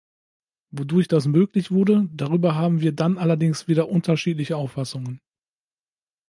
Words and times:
Wodurch 0.71 1.07
das 1.07 1.27
möglich 1.27 1.69
wurde, 1.69 2.09
darüber 2.11 2.55
haben 2.55 2.81
wir 2.81 2.91
dann 2.91 3.19
allerdings 3.19 3.67
wieder 3.67 3.87
unterschiedliche 3.87 4.57
Auffassungen. 4.57 5.21